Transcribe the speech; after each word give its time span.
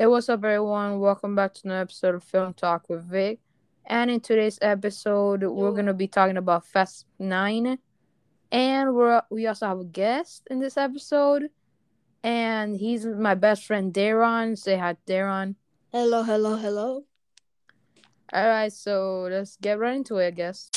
Hey, 0.00 0.06
what's 0.06 0.30
up, 0.30 0.42
everyone? 0.44 0.98
Welcome 0.98 1.34
back 1.34 1.52
to 1.52 1.60
another 1.64 1.82
episode 1.82 2.14
of 2.14 2.24
Film 2.24 2.54
Talk 2.54 2.88
with 2.88 3.04
Vic. 3.04 3.38
And 3.84 4.10
in 4.10 4.20
today's 4.20 4.58
episode, 4.62 5.42
we're 5.42 5.72
gonna 5.72 5.92
be 5.92 6.08
talking 6.08 6.38
about 6.38 6.64
Fast 6.64 7.04
Nine, 7.18 7.76
and 8.50 8.94
we're 8.94 9.20
we 9.28 9.46
also 9.46 9.66
have 9.66 9.80
a 9.80 9.84
guest 9.84 10.48
in 10.50 10.58
this 10.58 10.78
episode, 10.78 11.50
and 12.22 12.78
he's 12.78 13.04
my 13.04 13.34
best 13.34 13.66
friend 13.66 13.92
Daron. 13.92 14.56
Say 14.56 14.78
hi, 14.78 14.96
Daron. 15.06 15.56
Hello, 15.92 16.22
hello, 16.22 16.56
hello. 16.56 17.04
All 18.32 18.48
right, 18.48 18.72
so 18.72 19.28
let's 19.30 19.58
get 19.60 19.78
right 19.78 19.96
into 19.96 20.16
it, 20.16 20.28
I 20.28 20.30
guess. 20.30 20.70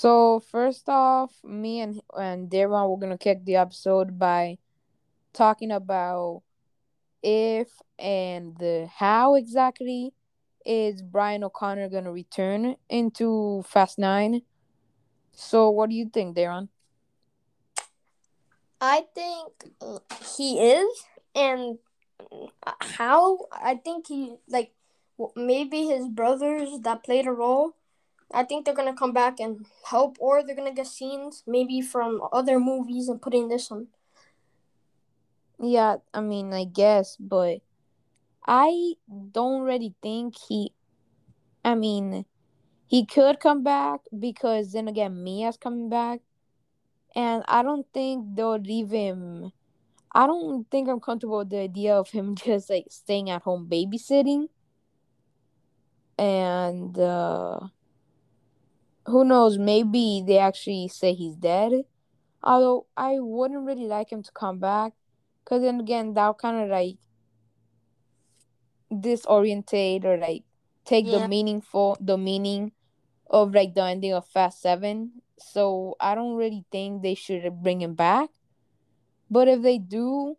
So 0.00 0.40
first 0.40 0.88
off, 0.88 1.30
me 1.44 1.82
and 1.82 2.00
and 2.16 2.48
Daron, 2.48 2.88
we're 2.88 2.96
gonna 2.96 3.18
kick 3.18 3.44
the 3.44 3.56
episode 3.56 4.18
by 4.18 4.56
talking 5.34 5.70
about 5.70 6.40
if 7.22 7.68
and 7.98 8.56
the 8.56 8.88
how 8.96 9.34
exactly 9.34 10.14
is 10.64 11.02
Brian 11.02 11.44
O'Connor 11.44 11.90
gonna 11.90 12.12
return 12.12 12.76
into 12.88 13.62
Fast 13.68 13.98
Nine. 13.98 14.40
So 15.32 15.68
what 15.68 15.90
do 15.90 15.96
you 15.96 16.08
think, 16.08 16.34
Daron? 16.34 16.70
I 18.80 19.04
think 19.14 19.52
he 20.34 20.60
is, 20.60 21.04
and 21.34 21.76
how 22.80 23.48
I 23.52 23.74
think 23.74 24.06
he 24.06 24.36
like 24.48 24.72
maybe 25.36 25.88
his 25.88 26.08
brothers 26.08 26.80
that 26.80 27.04
played 27.04 27.26
a 27.26 27.32
role. 27.32 27.74
I 28.32 28.44
think 28.44 28.64
they're 28.64 28.74
gonna 28.74 28.94
come 28.94 29.12
back 29.12 29.40
and 29.40 29.66
help, 29.84 30.16
or 30.20 30.42
they're 30.42 30.56
gonna 30.56 30.74
get 30.74 30.86
scenes 30.86 31.42
maybe 31.46 31.80
from 31.80 32.22
other 32.32 32.60
movies 32.60 33.08
and 33.08 33.20
put 33.20 33.34
in 33.34 33.48
this 33.48 33.70
one. 33.70 33.88
Yeah, 35.58 35.96
I 36.14 36.20
mean, 36.20 36.52
I 36.52 36.64
guess, 36.64 37.16
but 37.18 37.60
I 38.46 38.94
don't 39.32 39.62
really 39.62 39.94
think 40.02 40.34
he. 40.48 40.72
I 41.64 41.74
mean, 41.74 42.24
he 42.86 43.04
could 43.04 43.40
come 43.40 43.62
back 43.62 44.00
because 44.18 44.72
then 44.72 44.88
again, 44.88 45.22
Mia's 45.22 45.56
coming 45.56 45.88
back, 45.90 46.20
and 47.14 47.44
I 47.48 47.62
don't 47.62 47.86
think 47.92 48.34
they'll 48.34 48.58
leave 48.58 48.90
him. 48.90 49.52
I 50.12 50.26
don't 50.26 50.68
think 50.70 50.88
I'm 50.88 51.00
comfortable 51.00 51.38
with 51.38 51.50
the 51.50 51.58
idea 51.58 51.94
of 51.96 52.10
him 52.10 52.34
just 52.46 52.70
like 52.70 52.86
staying 52.90 53.30
at 53.30 53.42
home 53.42 53.68
babysitting. 53.70 54.48
And 56.18 56.98
uh 56.98 57.60
who 59.10 59.24
knows, 59.24 59.58
maybe 59.58 60.22
they 60.26 60.38
actually 60.38 60.88
say 60.88 61.14
he's 61.14 61.36
dead. 61.36 61.84
Although 62.42 62.86
I 62.96 63.20
wouldn't 63.20 63.66
really 63.66 63.86
like 63.86 64.10
him 64.12 64.22
to 64.22 64.32
come 64.32 64.58
back 64.58 64.94
cuz 65.44 65.62
then 65.62 65.80
again 65.80 66.14
that 66.14 66.38
kind 66.38 66.62
of 66.62 66.68
like 66.70 66.96
disorientate 68.90 70.04
or 70.04 70.16
like 70.16 70.44
take 70.84 71.06
Yeah. 71.06 71.18
the 71.18 71.28
meaningful 71.28 71.96
the 72.00 72.16
meaning 72.18 72.72
of 73.28 73.54
like 73.54 73.74
the 73.74 73.84
ending 73.84 74.12
of 74.12 74.26
Fast 74.26 74.60
7. 74.60 75.22
So 75.38 75.96
I 76.00 76.14
don't 76.14 76.36
really 76.36 76.64
think 76.70 77.02
they 77.02 77.14
should 77.14 77.62
bring 77.62 77.80
him 77.80 77.94
back. 77.94 78.30
But 79.30 79.48
if 79.48 79.62
they 79.62 79.78
do, 79.78 80.36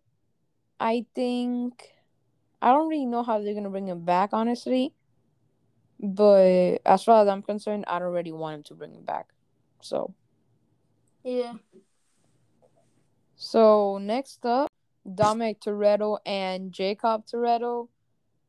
I 0.79 1.05
think 1.15 1.89
I 2.61 2.71
don't 2.71 2.89
really 2.89 3.05
know 3.05 3.23
how 3.23 3.39
they're 3.39 3.53
gonna 3.53 3.69
bring 3.69 3.87
him 3.87 4.05
back, 4.05 4.31
honestly. 4.33 4.93
But 6.01 6.79
as 6.85 7.03
far 7.03 7.21
as 7.21 7.27
I'm 7.27 7.43
concerned, 7.43 7.85
I 7.87 7.99
don't 7.99 8.11
really 8.11 8.31
want 8.31 8.55
him 8.55 8.63
to 8.63 8.73
bring 8.73 8.95
him 8.95 9.03
back. 9.03 9.27
So 9.81 10.13
Yeah. 11.23 11.53
so 13.35 13.99
next 13.99 14.45
up, 14.45 14.67
Dominic 15.15 15.61
Toretto 15.61 16.17
and 16.25 16.71
Jacob 16.71 17.25
Toretto. 17.27 17.89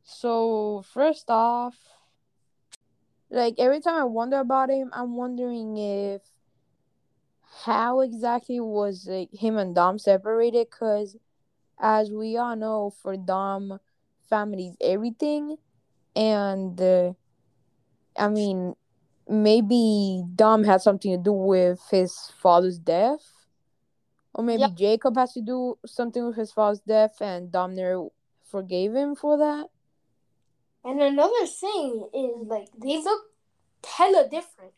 So 0.03 0.83
first 0.93 1.27
off, 1.29 1.77
like 3.31 3.55
every 3.59 3.81
time 3.81 4.01
I 4.01 4.05
wonder 4.05 4.41
about 4.41 4.71
him, 4.71 4.91
I'm 4.93 5.17
wondering 5.17 5.77
if 5.77 6.23
how 7.65 8.01
exactly 8.01 8.61
was 8.61 9.07
like 9.07 9.33
him 9.33 9.59
and 9.59 9.75
Dom 9.75 9.99
separated? 9.99 10.71
Cause 10.71 11.17
as 11.79 12.11
we 12.11 12.37
all 12.37 12.57
know, 12.57 12.95
for 13.03 13.17
Dom, 13.17 13.79
family's 14.29 14.77
everything, 14.81 15.57
and 16.17 16.81
uh, 16.81 17.13
I 18.17 18.29
mean, 18.29 18.75
maybe 19.29 20.25
Dom 20.35 20.65
had 20.65 20.83
something 20.83 21.13
to 21.13 21.23
do 21.23 21.33
with 21.33 21.81
his 21.91 22.33
father's 22.39 22.79
death, 22.79 23.33
or 24.35 24.45
maybe 24.45 24.63
Yep. 24.63 24.75
Jacob 24.75 25.17
has 25.17 25.33
to 25.35 25.41
do 25.41 25.79
something 25.87 26.27
with 26.27 26.37
his 26.37 26.53
father's 26.53 26.81
death, 26.81 27.21
and 27.21 27.51
Dom 27.51 27.75
never 27.75 28.09
forgave 28.45 28.95
him 28.95 29.15
for 29.15 29.39
that. 29.39 29.69
And 30.85 31.01
another 31.01 31.47
thing 31.47 32.09
is 32.13 32.47
like 32.47 32.69
they 32.77 32.99
look 32.99 33.23
hella 33.87 34.29
different. 34.29 34.73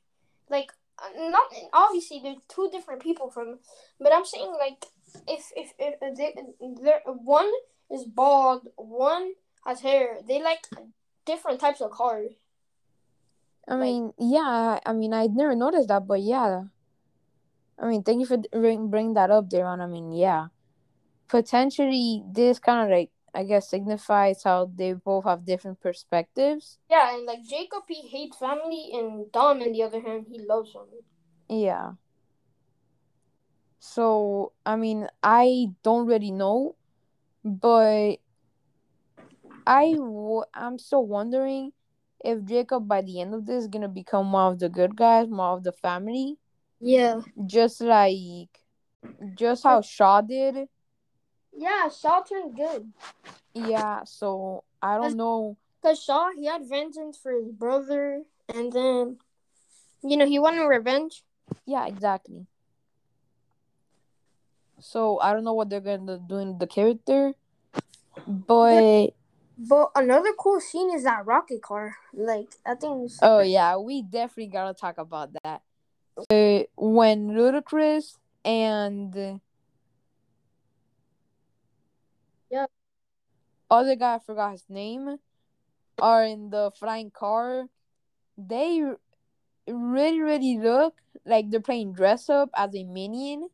Like 0.51 0.71
uh, 0.99 1.31
not 1.31 1.47
obviously 1.73 2.21
they're 2.23 2.37
two 2.49 2.69
different 2.71 3.03
people 3.03 3.31
from, 3.31 3.59
but 3.99 4.13
I'm 4.13 4.25
saying 4.25 4.55
like 4.59 4.87
if 5.27 5.51
if 5.57 5.73
if, 5.79 5.95
if 6.01 6.17
they, 6.17 6.35
they're, 6.83 7.01
one 7.07 7.51
is 7.91 8.05
bald, 8.05 8.69
one 8.77 9.33
has 9.67 9.81
hair. 9.81 10.19
They 10.27 10.43
like 10.43 10.67
different 11.25 11.61
types 11.61 11.81
of 11.81 11.91
cars. 11.91 12.33
I 13.67 13.75
Like- 13.75 13.81
mean, 13.81 14.13
yeah, 14.19 14.79
I 14.85 14.93
mean, 14.93 15.13
I 15.15 15.27
never 15.27 15.55
noticed 15.55 15.89
that, 15.89 16.07
but 16.07 16.21
yeah. 16.21 16.65
I 17.79 17.89
mean, 17.89 18.03
thank 18.03 18.21
you 18.21 18.27
for 18.27 18.39
bring 18.53 18.89
bring 18.89 19.15
that 19.15 19.31
up, 19.31 19.49
Daron. 19.49 19.81
I 19.81 19.87
mean, 19.87 20.13
yeah, 20.13 20.49
potentially 21.29 22.23
this 22.31 22.59
kind 22.59 22.85
of 22.85 22.91
like 22.97 23.11
I 23.35 23.43
guess 23.43 23.69
signifies 23.69 24.45
how 24.45 24.71
they 24.73 24.93
both 24.93 25.25
have 25.25 25.45
different 25.45 25.81
perspectives. 25.81 26.79
Yeah, 26.89 27.17
and 27.17 27.27
like 27.27 27.43
Jacob, 27.43 27.83
he 27.89 28.07
hates 28.07 28.37
family, 28.39 28.91
and 28.95 29.33
Dom, 29.33 29.61
on 29.61 29.73
the 29.73 29.83
other 29.83 30.01
hand, 30.01 30.27
he 30.31 30.39
loves 30.39 30.71
family. 30.73 31.03
Yeah. 31.49 31.95
So, 33.81 34.53
I 34.65 34.77
mean, 34.77 35.09
I 35.23 35.73
don't 35.83 36.07
really 36.07 36.31
know, 36.31 36.77
but 37.45 38.17
I 39.67 39.93
w- 39.95 40.45
I'm 40.55 40.79
still 40.79 41.05
wondering 41.05 41.73
if 42.25 42.43
Jacob 42.45 42.89
by 42.89 43.03
the 43.03 43.21
end 43.21 43.35
of 43.35 43.45
this 43.45 43.65
is 43.65 43.69
gonna 43.69 43.89
become 43.89 44.33
one 44.33 44.53
of 44.55 44.59
the 44.59 44.69
good 44.69 44.97
guys, 44.97 45.29
more 45.29 45.53
of 45.53 45.63
the 45.63 45.73
family, 45.73 46.39
Yeah. 46.81 47.21
just 47.45 47.81
like 47.83 48.49
just 49.35 49.63
how 49.63 49.83
Shaw 49.83 50.23
did. 50.23 50.69
Yeah, 51.53 51.89
Shaw 51.89 52.23
turned 52.23 52.57
good. 52.57 52.93
Yeah, 53.55 54.05
so 54.05 54.65
I 54.83 54.97
don't 54.97 55.17
know. 55.17 55.57
Because 55.81 56.03
Shaw, 56.03 56.31
he 56.35 56.47
had 56.47 56.67
vengeance 56.67 57.19
for 57.19 57.33
his 57.33 57.53
brother, 57.53 58.23
and 58.49 58.73
then, 58.73 59.19
you 60.03 60.17
know, 60.17 60.27
he 60.27 60.39
wanted 60.39 60.65
revenge. 60.65 61.23
Yeah, 61.67 61.87
exactly. 61.87 62.47
So 64.81 65.21
I 65.21 65.33
don't 65.33 65.45
know 65.45 65.53
what 65.53 65.69
they're 65.69 65.81
gonna 65.81 66.19
do 66.19 66.39
in 66.39 66.59
the 66.59 66.67
character, 66.67 67.35
but 68.27 69.13
But 69.57 69.91
another 69.95 70.33
cool 70.37 70.61
scene 70.61 70.93
is 70.93 71.05
that 71.05 71.27
rocket 71.27 71.63
car. 71.63 71.97
Like, 72.13 72.57
I 72.67 72.75
think 72.75 73.13
oh 73.23 73.41
yeah, 73.41 73.77
we 73.77 74.03
definitely 74.03 74.49
gotta 74.53 74.75
talk 74.75 74.99
about 74.99 75.31
that. 75.45 75.63
Uh, 76.31 76.65
when 76.77 77.29
Ludacris 77.31 78.17
and 78.45 79.41
Yeah. 82.51 82.67
other 83.71 83.97
guy 83.97 84.17
I 84.17 84.19
forgot 84.19 84.53
his 84.53 84.65
name 84.69 85.19
are 86.01 86.25
in 86.25 86.51
the 86.51 86.73
flying 86.79 87.11
car, 87.11 87.69
they 88.37 88.83
really 89.69 90.21
really 90.21 90.59
look 90.59 90.95
like 91.25 91.51
they're 91.51 91.61
playing 91.61 91.93
dress 91.93 92.29
up 92.29 92.51
as 92.57 92.75
a 92.75 92.85
minion. 92.85 93.51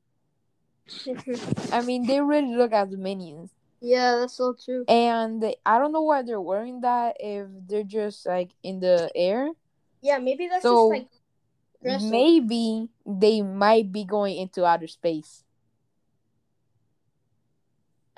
I 1.72 1.82
mean, 1.82 2.06
they 2.06 2.20
really 2.20 2.54
look 2.54 2.72
as 2.72 2.90
minions. 2.96 3.50
Yeah, 3.80 4.16
that's 4.16 4.34
so 4.34 4.54
true. 4.54 4.84
And 4.88 5.42
they, 5.42 5.56
I 5.64 5.78
don't 5.78 5.92
know 5.92 6.02
why 6.02 6.22
they're 6.22 6.40
wearing 6.40 6.82
that 6.82 7.16
if 7.20 7.46
they're 7.66 7.82
just 7.82 8.26
like 8.26 8.50
in 8.62 8.80
the 8.80 9.10
air. 9.14 9.50
Yeah, 10.02 10.18
maybe 10.18 10.48
that's 10.48 10.62
So, 10.62 10.90
just 10.90 11.02
like 11.84 11.94
up. 11.94 12.02
Maybe 12.02 12.88
they 13.06 13.42
might 13.42 13.90
be 13.90 14.04
going 14.04 14.36
into 14.36 14.64
outer 14.64 14.86
space. 14.86 15.44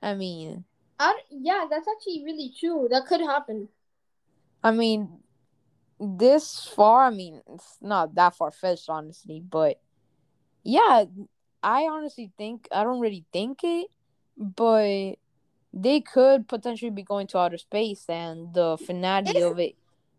I 0.02 0.14
mean, 0.14 0.64
I, 0.98 1.16
yeah, 1.30 1.66
that's 1.70 1.86
actually 1.88 2.24
really 2.24 2.52
true. 2.58 2.88
That 2.90 3.06
could 3.06 3.20
happen. 3.20 3.68
I 4.64 4.72
mean, 4.72 5.08
this 6.00 6.66
far, 6.74 7.04
I 7.04 7.10
mean, 7.10 7.40
it's 7.54 7.78
not 7.80 8.14
that 8.16 8.34
far 8.34 8.50
fetched, 8.50 8.88
honestly, 8.88 9.40
but 9.40 9.80
yeah, 10.64 11.04
I 11.62 11.82
honestly 11.84 12.32
think 12.36 12.68
I 12.72 12.82
don't 12.82 13.00
really 13.00 13.24
think 13.32 13.60
it, 13.62 13.88
but 14.36 15.14
they 15.72 16.00
could 16.00 16.48
potentially 16.48 16.90
be 16.90 17.02
going 17.02 17.26
to 17.28 17.38
outer 17.38 17.58
space, 17.58 18.04
and 18.08 18.52
the 18.54 18.76
finale 18.78 19.30
If- 19.36 19.42
of 19.44 19.58
it 19.58 19.76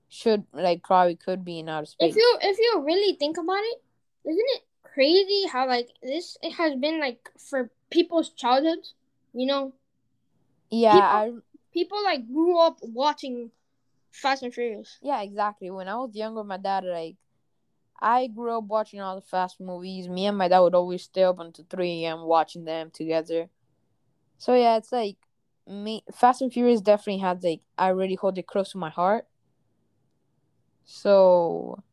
should 0.10 0.46
like 0.54 0.84
probably 0.84 1.16
could 1.16 1.44
be 1.44 1.60
in 1.60 1.70
outer 1.70 1.86
space. 1.88 2.12
If 2.12 2.16
you 2.16 2.38
if 2.42 2.58
you 2.60 2.82
really 2.86 3.16
think 3.16 3.38
about 3.38 3.62
it, 3.64 3.82
isn't 4.26 4.50
it 4.56 4.64
crazy 4.84 5.48
how 5.48 5.68
like 5.68 5.90
this 6.04 6.38
it 6.44 6.52
has 6.54 6.76
been 6.76 7.00
like 7.00 7.30
for 7.38 7.72
people's 7.90 8.30
childhoods, 8.30 8.94
you 9.34 9.46
know? 9.48 9.74
yeah, 10.70 10.94
people- 10.94 11.40
I 11.40 11.42
People 11.74 12.04
like 12.04 12.28
grew 12.28 12.60
up 12.60 12.78
watching 12.84 13.50
Fast 14.12 14.44
and 14.44 14.54
Furious. 14.54 15.00
yeah, 15.02 15.24
exactly. 15.24 15.72
When 15.72 15.88
I 15.88 15.96
was 15.96 16.16
younger, 16.16 16.44
my 16.44 16.58
dad 16.58 16.84
like 16.84 17.16
I 18.00 18.28
grew 18.28 18.56
up 18.56 18.66
watching 18.66 19.02
all 19.02 19.16
the 19.16 19.22
fast 19.26 19.60
movies. 19.60 20.08
Me 20.08 20.28
and 20.28 20.38
my 20.38 20.48
dad 20.48 20.60
would 20.60 20.76
always 20.76 21.02
stay 21.02 21.24
up 21.24 21.40
until 21.40 21.66
three 21.68 22.04
a.m. 22.06 22.22
watching 22.26 22.66
them 22.66 22.92
together. 22.92 23.50
So 24.38 24.54
yeah, 24.54 24.78
it's 24.78 24.92
like 24.92 25.18
me. 25.68 26.04
Fast 26.14 26.42
and 26.42 26.52
Furious 26.54 26.82
definitely 26.82 27.20
had 27.22 27.44
like 27.44 27.62
I 27.78 27.90
really 27.90 28.16
hold 28.16 28.38
it 28.38 28.48
close 28.48 28.72
to 28.72 28.78
my 28.78 28.90
heart. 28.90 29.28
So 30.86 31.84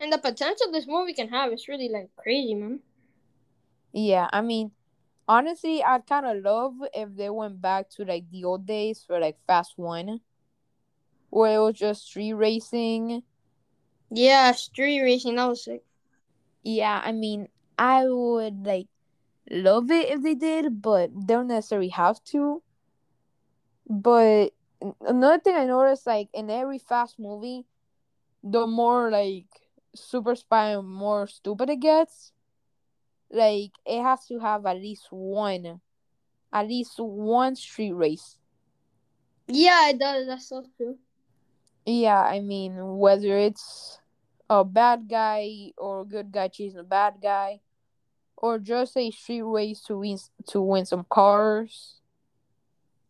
And 0.00 0.10
the 0.10 0.16
potential 0.16 0.72
this 0.72 0.86
movie 0.86 1.12
can 1.12 1.28
have 1.28 1.52
is 1.52 1.68
really 1.68 1.90
like 1.90 2.16
crazy, 2.16 2.54
man. 2.54 2.80
yeah, 3.92 4.28
I 4.32 4.42
mean, 4.42 4.72
honestly, 5.28 5.82
I'd 5.82 6.06
kind 6.06 6.26
of 6.26 6.42
love 6.44 6.74
if 6.94 7.16
they 7.16 7.30
went 7.30 7.60
back 7.60 7.90
to 7.90 8.04
like 8.04 8.30
the 8.30 8.44
old 8.44 8.66
days 8.66 9.04
for 9.06 9.18
like 9.20 9.38
Fast 9.46 9.74
One, 9.78 10.20
where 11.30 11.56
it 11.56 11.62
was 11.62 11.74
just 11.78 12.06
street 12.06 12.32
racing. 12.34 13.22
Yeah, 14.10 14.50
street 14.50 15.00
racing, 15.00 15.36
that 15.36 15.46
was 15.46 15.62
sick. 15.62 15.84
Yeah, 16.62 17.00
I 17.04 17.12
mean, 17.12 17.48
I 17.78 18.06
would 18.08 18.66
like 18.66 18.88
love 19.50 19.90
it 19.90 20.10
if 20.10 20.22
they 20.22 20.34
did, 20.34 20.82
but 20.82 21.10
they 21.14 21.26
don't 21.34 21.48
necessarily 21.48 21.90
have 21.90 22.22
to. 22.26 22.62
But 23.88 24.50
another 25.00 25.38
thing 25.38 25.54
I 25.54 25.66
noticed, 25.66 26.06
like 26.06 26.28
in 26.34 26.50
every 26.50 26.78
fast 26.78 27.18
movie, 27.18 27.66
the 28.42 28.66
more 28.66 29.10
like 29.10 29.46
super 29.94 30.34
spy 30.34 30.70
and 30.70 30.88
more 30.88 31.26
stupid 31.26 31.70
it 31.70 31.80
gets, 31.80 32.32
like 33.30 33.72
it 33.84 34.02
has 34.02 34.26
to 34.26 34.38
have 34.38 34.66
at 34.66 34.76
least 34.76 35.08
one, 35.10 35.80
at 36.52 36.68
least 36.68 36.94
one 36.98 37.56
street 37.56 37.92
race. 37.92 38.38
Yeah, 39.48 39.90
it 39.90 39.98
does. 39.98 40.26
That's 40.26 40.48
so 40.48 40.64
true. 40.76 40.98
Yeah, 41.84 42.20
I 42.20 42.40
mean, 42.40 42.98
whether 42.98 43.36
it's 43.36 44.00
a 44.50 44.64
bad 44.64 45.08
guy 45.08 45.72
or 45.78 46.00
a 46.00 46.04
good 46.04 46.32
guy 46.32 46.48
chasing 46.48 46.80
a 46.80 46.84
bad 46.84 47.14
guy, 47.22 47.60
or 48.36 48.58
just 48.58 48.96
a 48.96 49.10
street 49.12 49.42
race 49.42 49.80
to 49.82 49.98
win 49.98 50.18
to 50.48 50.60
win 50.60 50.84
some 50.84 51.06
cars. 51.08 52.00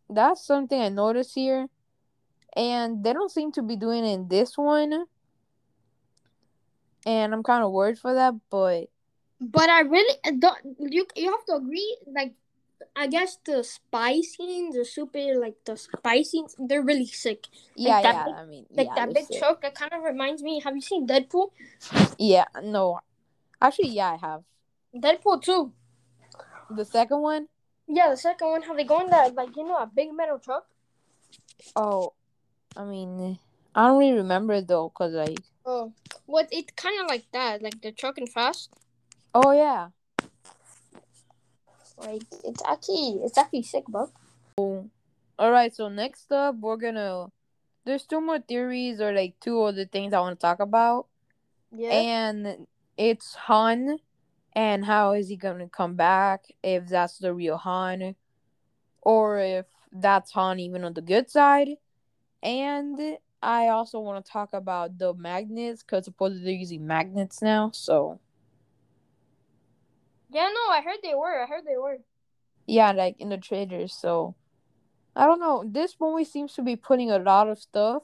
That's 0.08 0.44
something 0.46 0.80
I 0.80 0.88
noticed 0.88 1.34
here, 1.34 1.66
and 2.54 3.02
they 3.02 3.12
don't 3.12 3.30
seem 3.30 3.50
to 3.52 3.62
be 3.62 3.76
doing 3.76 4.04
it 4.04 4.14
in 4.14 4.28
this 4.28 4.56
one. 4.56 5.06
And 7.04 7.32
I'm 7.34 7.42
kind 7.42 7.62
of 7.64 7.70
worried 7.72 7.98
for 7.98 8.14
that, 8.14 8.34
but 8.50 8.86
But 9.40 9.68
I 9.70 9.80
really 9.80 10.14
don't. 10.38 10.76
You 10.78 11.06
you 11.14 11.30
have 11.30 11.44
to 11.46 11.54
agree. 11.56 11.96
Like, 12.06 12.34
I 12.96 13.06
guess 13.06 13.38
the 13.44 13.62
spy 13.62 14.20
scenes, 14.22 14.74
the 14.74 14.84
super 14.84 15.38
like 15.38 15.56
the 15.64 15.76
spy 15.76 16.22
scenes, 16.22 16.54
they're 16.58 16.82
really 16.82 17.06
sick. 17.06 17.46
yeah, 17.74 18.02
that 18.02 18.14
yeah. 18.14 18.24
big- 18.24 18.34
I 18.34 18.44
mean, 18.46 18.66
Like 18.74 18.86
yeah, 18.88 18.94
that 18.94 19.14
big 19.14 19.26
sick. 19.26 19.38
truck. 19.38 19.62
That 19.62 19.74
kind 19.74 19.92
of 19.92 20.02
reminds 20.02 20.42
me. 20.42 20.60
Have 20.64 20.74
you 20.74 20.82
seen 20.82 21.06
Deadpool? 21.06 21.50
Yeah, 22.18 22.46
no, 22.62 23.00
actually, 23.60 23.90
yeah, 23.90 24.12
I 24.12 24.16
have 24.16 24.42
Deadpool 24.94 25.42
two. 25.42 25.72
the 26.70 26.84
second 26.84 27.20
one. 27.22 27.48
Yeah, 27.88 28.10
the 28.10 28.16
second 28.16 28.48
one. 28.48 28.62
How 28.62 28.74
they 28.74 28.84
go 28.84 29.00
in 29.00 29.10
that 29.10 29.34
like 29.34 29.56
you 29.56 29.64
know 29.64 29.76
a 29.76 29.86
big 29.86 30.12
metal 30.12 30.38
truck. 30.38 30.66
Oh, 31.74 32.12
I 32.76 32.84
mean, 32.84 33.38
I 33.74 33.86
don't 33.88 33.98
really 33.98 34.12
remember 34.18 34.60
though, 34.60 34.90
cause 34.90 35.12
like, 35.12 35.38
Oh, 35.64 35.92
what? 36.26 36.48
It's 36.50 36.72
kind 36.76 37.00
of 37.00 37.08
like 37.08 37.24
that, 37.32 37.62
like 37.62 37.80
the 37.82 37.92
truck 37.92 38.18
and 38.18 38.28
fast. 38.28 38.70
oh 39.34 39.52
yeah. 39.52 39.88
Like 41.98 42.22
it's 42.44 42.62
actually 42.66 43.20
it's 43.24 43.38
actually 43.38 43.62
sick, 43.62 43.86
bro. 43.86 44.10
Oh, 44.58 44.88
All 45.38 45.50
right, 45.50 45.74
so 45.74 45.88
next 45.88 46.30
up, 46.32 46.56
we're 46.60 46.76
gonna. 46.76 47.28
There's 47.84 48.04
two 48.04 48.20
more 48.20 48.40
theories 48.40 49.00
or 49.00 49.12
like 49.12 49.34
two 49.40 49.62
other 49.62 49.84
things 49.86 50.12
I 50.12 50.20
want 50.20 50.38
to 50.38 50.42
talk 50.42 50.60
about, 50.60 51.06
Yeah. 51.70 51.92
and 51.92 52.66
it's 52.98 53.34
Han, 53.46 53.98
and 54.56 54.86
how 54.86 55.12
is 55.14 55.28
he 55.30 55.36
gonna 55.36 55.68
come 55.68 55.96
back? 55.96 56.46
If 56.64 56.88
that's 56.88 57.18
the 57.18 57.34
real 57.34 57.58
Han, 57.58 58.16
or 59.02 59.38
if 59.40 59.66
that's 59.92 60.32
Han 60.32 60.60
even 60.60 60.84
on 60.84 60.94
the 60.94 61.02
good 61.02 61.30
side, 61.30 61.68
and 62.42 63.18
I 63.42 63.68
also 63.68 64.00
want 64.00 64.24
to 64.24 64.32
talk 64.32 64.52
about 64.54 64.98
the 64.98 65.14
magnets 65.14 65.82
because 65.82 66.06
supposedly 66.06 66.44
they're 66.44 66.54
using 66.54 66.86
magnets 66.86 67.42
now. 67.42 67.72
So 67.72 68.20
yeah, 70.30 70.48
no, 70.52 70.72
I 70.72 70.82
heard 70.82 70.98
they 71.02 71.14
were. 71.14 71.42
I 71.42 71.46
heard 71.46 71.64
they 71.66 71.76
were. 71.76 71.98
yeah, 72.66 72.92
like 72.92 73.16
in 73.18 73.28
the 73.30 73.38
trailers. 73.38 73.94
So 73.94 74.34
I 75.16 75.26
don't 75.26 75.40
know. 75.40 75.64
This 75.66 75.96
movie 76.00 76.24
seems 76.24 76.54
to 76.54 76.62
be 76.62 76.76
putting 76.76 77.10
a 77.10 77.18
lot 77.18 77.48
of 77.48 77.58
stuff. 77.58 78.02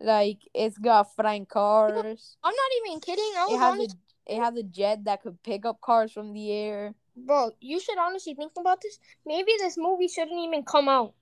Like 0.00 0.38
it's 0.54 0.78
got 0.78 1.14
flying 1.14 1.46
cars. 1.46 2.36
I'm 2.44 2.54
not 2.54 2.70
even 2.86 3.00
kidding. 3.00 3.32
I 3.36 3.46
It 3.48 3.52
was 3.52 3.60
has 3.60 3.74
honest, 3.74 3.96
a 3.96 4.07
it 4.28 4.38
has 4.38 4.56
a 4.56 4.62
jet 4.62 5.04
that 5.04 5.22
could 5.22 5.42
pick 5.42 5.64
up 5.66 5.80
cars 5.80 6.12
from 6.12 6.32
the 6.32 6.52
air. 6.52 6.94
bro. 7.16 7.50
You 7.60 7.80
should 7.80 7.98
honestly 7.98 8.34
think 8.34 8.52
about 8.58 8.80
this. 8.82 8.98
Maybe 9.26 9.52
this 9.58 9.76
movie 9.78 10.08
shouldn't 10.08 10.38
even 10.40 10.64
come 10.64 10.88
out. 10.88 11.14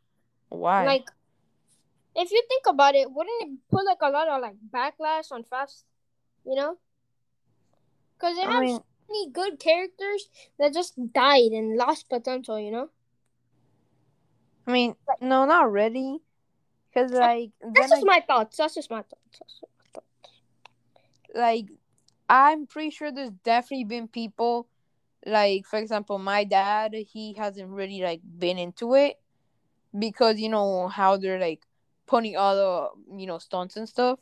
Why? 0.48 0.84
Like, 0.84 1.08
if 2.14 2.30
you 2.30 2.42
think 2.48 2.66
about 2.66 2.94
it, 2.94 3.10
wouldn't 3.10 3.42
it 3.42 3.58
put 3.70 3.84
like 3.86 3.98
a 4.02 4.10
lot 4.10 4.28
of 4.28 4.40
like 4.42 4.56
backlash 4.70 5.30
on 5.32 5.44
Fast? 5.44 5.84
You 6.44 6.54
know, 6.56 6.78
because 8.18 8.36
it 8.38 8.46
I 8.46 8.52
has 8.52 8.60
mean, 8.60 8.76
so 8.76 8.84
many 9.08 9.30
good 9.30 9.58
characters 9.58 10.28
that 10.58 10.72
just 10.72 10.94
died 11.12 11.52
and 11.52 11.76
lost 11.76 12.08
potential. 12.08 12.58
You 12.60 12.70
know, 12.70 12.90
I 14.66 14.72
mean, 14.72 14.94
no, 15.20 15.44
not 15.46 15.70
really. 15.70 16.20
Cause 16.94 17.10
like 17.12 17.50
that's 17.60 17.90
just 17.90 18.02
I, 18.02 18.06
my 18.06 18.24
thoughts. 18.26 18.56
That's 18.56 18.74
just 18.74 18.90
my 18.90 19.02
thoughts. 19.02 19.38
That's 19.38 19.60
just 19.60 19.64
my 19.78 20.00
thoughts. 20.00 20.30
like 21.34 21.66
I'm 22.28 22.66
pretty 22.66 22.90
sure 22.90 23.12
there's 23.12 23.30
definitely 23.44 23.84
been 23.84 24.08
people 24.08 24.66
like 25.24 25.66
for 25.66 25.78
example 25.78 26.18
my 26.18 26.44
dad 26.44 26.94
he 26.94 27.34
hasn't 27.34 27.68
really 27.68 28.00
like 28.00 28.20
been 28.38 28.58
into 28.58 28.94
it 28.94 29.18
because 29.98 30.38
you 30.38 30.48
know 30.48 30.88
how 30.88 31.16
they're 31.16 31.40
like 31.40 31.62
putting 32.06 32.36
all 32.36 32.54
the 32.54 33.18
you 33.18 33.26
know 33.26 33.38
stunts 33.38 33.76
and 33.76 33.88
stuff. 33.88 34.18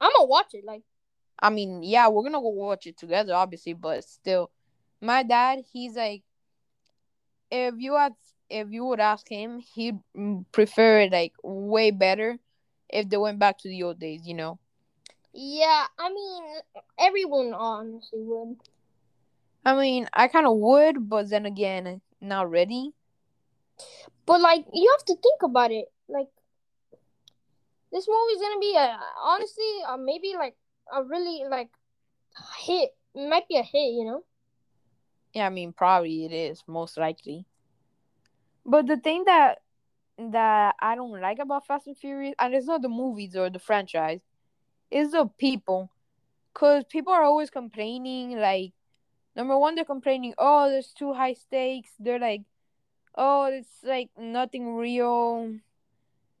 I'm 0.00 0.10
gonna 0.16 0.26
watch 0.26 0.54
it. 0.54 0.64
Like, 0.64 0.82
I 1.38 1.50
mean, 1.50 1.82
yeah, 1.82 2.08
we're 2.08 2.22
gonna 2.22 2.40
go 2.40 2.48
watch 2.48 2.86
it 2.86 2.96
together, 2.96 3.34
obviously, 3.34 3.74
but 3.74 4.04
still, 4.04 4.50
my 5.00 5.22
dad, 5.22 5.60
he's 5.72 5.96
like, 5.96 6.22
if 7.50 7.74
you 7.78 7.94
had, 7.96 8.14
if 8.48 8.68
you 8.70 8.84
would 8.86 9.00
ask 9.00 9.28
him, 9.28 9.60
he'd 9.74 9.98
prefer 10.52 11.00
it 11.00 11.12
like 11.12 11.34
way 11.42 11.90
better 11.90 12.38
if 12.88 13.08
they 13.08 13.16
went 13.16 13.38
back 13.38 13.58
to 13.58 13.68
the 13.68 13.82
old 13.82 13.98
days, 14.00 14.26
you 14.26 14.34
know. 14.34 14.58
Yeah, 15.32 15.86
I 15.98 16.08
mean, 16.08 16.44
everyone 16.98 17.54
honestly 17.54 18.20
would. 18.22 18.56
I 19.64 19.76
mean, 19.76 20.08
I 20.12 20.28
kind 20.28 20.46
of 20.46 20.56
would, 20.56 21.08
but 21.08 21.28
then 21.30 21.46
again, 21.46 22.00
not 22.20 22.50
ready. 22.50 22.92
But 24.26 24.40
like, 24.40 24.64
you 24.72 24.94
have 24.96 25.04
to 25.06 25.14
think 25.14 25.42
about 25.42 25.70
it. 25.70 25.86
Like, 26.08 26.28
this 27.92 28.06
movie's 28.08 28.40
gonna 28.40 28.60
be 28.60 28.74
a 28.76 28.98
honestly, 29.22 29.72
uh, 29.86 29.96
maybe 29.96 30.34
like 30.38 30.56
a 30.92 31.02
really 31.04 31.44
like 31.48 31.70
hit. 32.58 32.90
It 33.14 33.28
might 33.28 33.48
be 33.48 33.56
a 33.56 33.62
hit, 33.62 33.92
you 33.92 34.04
know. 34.04 34.24
Yeah, 35.34 35.46
I 35.46 35.50
mean, 35.50 35.72
probably 35.72 36.24
it 36.24 36.32
is 36.32 36.62
most 36.66 36.96
likely. 36.96 37.44
But 38.64 38.86
the 38.86 38.96
thing 38.96 39.24
that 39.24 39.58
that 40.18 40.74
I 40.80 40.94
don't 40.94 41.20
like 41.20 41.38
about 41.38 41.66
Fast 41.66 41.86
and 41.86 41.96
Furious, 41.96 42.34
and 42.38 42.54
it's 42.54 42.66
not 42.66 42.82
the 42.82 42.88
movies 42.88 43.36
or 43.36 43.50
the 43.50 43.58
franchise, 43.58 44.20
is 44.90 45.12
the 45.12 45.26
people. 45.38 45.90
Cause 46.54 46.84
people 46.88 47.12
are 47.12 47.22
always 47.22 47.50
complaining. 47.50 48.38
Like, 48.38 48.72
number 49.36 49.56
one, 49.58 49.74
they're 49.74 49.84
complaining, 49.84 50.34
oh, 50.38 50.68
there's 50.68 50.92
too 50.92 51.12
high 51.12 51.34
stakes. 51.34 51.90
They're 51.98 52.18
like, 52.18 52.42
oh, 53.14 53.46
it's 53.46 53.84
like 53.84 54.10
nothing 54.18 54.74
real. 54.74 55.54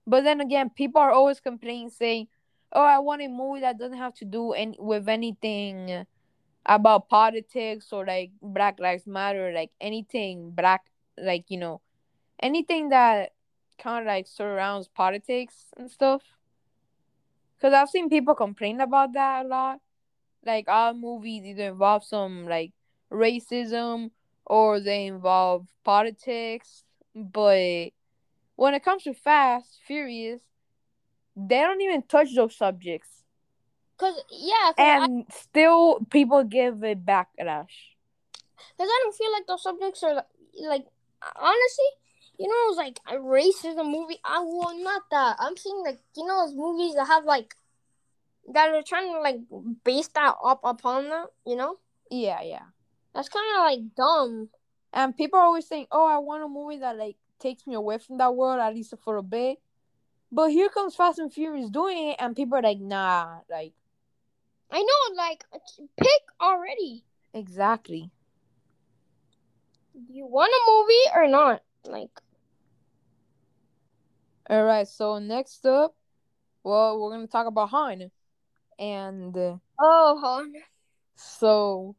But 0.06 0.24
then 0.24 0.40
again, 0.40 0.70
people 0.70 1.00
are 1.00 1.12
always 1.12 1.40
complaining, 1.40 1.90
saying, 1.90 2.28
oh, 2.72 2.82
I 2.82 2.98
want 2.98 3.22
a 3.22 3.28
movie 3.28 3.60
that 3.60 3.78
doesn't 3.78 3.98
have 3.98 4.14
to 4.14 4.24
do 4.24 4.52
any 4.52 4.76
with 4.78 5.08
anything 5.08 6.06
about 6.66 7.08
politics 7.08 7.92
or 7.92 8.04
like 8.04 8.30
Black 8.42 8.78
Lives 8.80 9.06
Matter, 9.06 9.52
like 9.52 9.70
anything 9.80 10.50
black, 10.50 10.86
like 11.18 11.44
you 11.48 11.58
know, 11.58 11.80
anything 12.40 12.90
that 12.90 13.32
kind 13.78 14.06
of 14.06 14.06
like 14.06 14.26
surrounds 14.26 14.88
politics 14.88 15.66
and 15.76 15.90
stuff. 15.90 16.22
Cause 17.60 17.72
I've 17.74 17.90
seen 17.90 18.08
people 18.08 18.34
complain 18.34 18.80
about 18.80 19.12
that 19.14 19.44
a 19.44 19.48
lot. 19.48 19.78
Like 20.44 20.68
all 20.68 20.94
movies 20.94 21.44
either 21.44 21.68
involve 21.68 22.04
some 22.04 22.46
like 22.46 22.72
racism 23.12 24.10
or 24.46 24.80
they 24.80 25.06
involve 25.06 25.66
politics, 25.84 26.84
but 27.14 27.90
when 28.56 28.74
it 28.74 28.84
comes 28.84 29.04
to 29.04 29.14
Fast 29.14 29.80
Furious, 29.86 30.40
they 31.36 31.60
don't 31.60 31.80
even 31.80 32.02
touch 32.02 32.34
those 32.34 32.56
subjects, 32.56 33.08
Cause 33.98 34.14
yeah, 34.30 34.72
cause 34.76 34.86
I, 35.02 35.04
and 35.04 35.24
still 35.30 36.00
people 36.10 36.42
give 36.44 36.82
it 36.84 37.04
backlash. 37.04 37.96
cause 38.76 38.88
I 38.88 39.00
don't 39.04 39.14
feel 39.14 39.32
like 39.32 39.46
those 39.46 39.62
subjects 39.62 40.02
are 40.02 40.24
like 40.66 40.86
honestly, 41.36 41.90
you 42.40 42.48
know, 42.48 42.68
it's 42.70 42.78
like 42.78 42.98
a 43.06 43.20
racism 43.20 43.92
movie. 43.92 44.18
I 44.24 44.40
well, 44.40 44.76
not 44.82 45.02
that. 45.10 45.36
I'm 45.38 45.56
seeing 45.56 45.82
like 45.84 46.00
you 46.16 46.24
know 46.26 46.46
those 46.46 46.56
movies 46.56 46.94
that 46.94 47.06
have 47.06 47.24
like 47.24 47.54
that 48.52 48.70
are 48.70 48.82
trying 48.82 49.12
to 49.12 49.20
like 49.20 49.40
base 49.84 50.08
that 50.08 50.34
up 50.44 50.60
upon 50.64 51.08
that. 51.10 51.28
You 51.46 51.56
know, 51.56 51.76
Yeah, 52.10 52.40
yeah. 52.42 52.64
that's 53.14 53.28
kind 53.28 53.46
of 53.56 53.62
like 53.64 53.94
dumb. 53.94 54.48
And 54.92 55.16
people 55.16 55.38
are 55.38 55.44
always 55.44 55.68
saying, 55.68 55.86
"Oh, 55.92 56.06
I 56.06 56.18
want 56.18 56.42
a 56.42 56.48
movie 56.48 56.78
that 56.78 56.96
like 56.96 57.16
takes 57.38 57.66
me 57.66 57.74
away 57.74 57.98
from 57.98 58.18
that 58.18 58.34
world 58.34 58.58
at 58.60 58.74
least 58.74 58.94
for 59.04 59.16
a 59.16 59.22
bit." 59.22 59.58
But 60.32 60.50
here 60.50 60.68
comes 60.68 60.96
Fast 60.96 61.18
and 61.18 61.32
Furious 61.32 61.70
doing 61.70 62.10
it, 62.10 62.16
and 62.18 62.34
people 62.36 62.56
are 62.58 62.62
like, 62.62 62.80
"Nah, 62.80 63.40
like 63.50 63.74
I 64.70 64.80
know, 64.80 65.14
like 65.16 65.44
pick 65.96 66.22
already. 66.40 67.04
exactly." 67.34 68.10
Do 69.94 70.12
you 70.14 70.26
want 70.26 70.50
a 70.52 70.70
movie 70.70 71.06
or 71.14 71.28
not? 71.30 71.62
Like, 71.84 72.10
All 74.50 74.64
right, 74.64 74.86
so 74.88 75.18
next 75.20 75.64
up, 75.64 75.94
well, 76.64 76.98
we're 77.00 77.12
gonna 77.12 77.28
talk 77.28 77.46
about 77.46 77.68
Han, 77.70 78.10
and 78.80 79.36
uh, 79.36 79.56
oh, 79.78 80.18
hon. 80.20 80.52
so 81.14 81.94